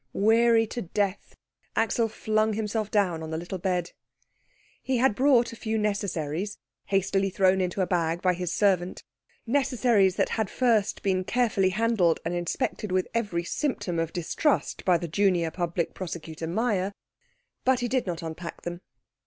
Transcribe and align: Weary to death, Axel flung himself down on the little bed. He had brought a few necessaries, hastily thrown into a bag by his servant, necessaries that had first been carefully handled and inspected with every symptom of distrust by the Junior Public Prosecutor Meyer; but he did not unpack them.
Weary 0.13 0.65
to 0.65 0.81
death, 0.81 1.35
Axel 1.75 2.07
flung 2.09 2.53
himself 2.53 2.89
down 2.89 3.21
on 3.21 3.29
the 3.29 3.37
little 3.37 3.59
bed. 3.59 3.91
He 4.81 4.97
had 4.97 5.13
brought 5.13 5.53
a 5.53 5.55
few 5.55 5.77
necessaries, 5.77 6.57
hastily 6.85 7.29
thrown 7.29 7.61
into 7.61 7.81
a 7.81 7.85
bag 7.85 8.19
by 8.19 8.33
his 8.33 8.51
servant, 8.51 9.03
necessaries 9.45 10.15
that 10.15 10.29
had 10.29 10.49
first 10.49 11.03
been 11.03 11.23
carefully 11.23 11.69
handled 11.69 12.19
and 12.25 12.33
inspected 12.33 12.91
with 12.91 13.07
every 13.13 13.43
symptom 13.43 13.99
of 13.99 14.11
distrust 14.11 14.83
by 14.85 14.97
the 14.97 15.07
Junior 15.07 15.51
Public 15.51 15.93
Prosecutor 15.93 16.47
Meyer; 16.47 16.95
but 17.63 17.81
he 17.81 17.87
did 17.87 18.07
not 18.07 18.23
unpack 18.23 18.63
them. 18.63 18.81